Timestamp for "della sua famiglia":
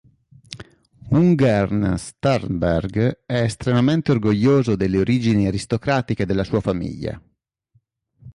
6.25-7.21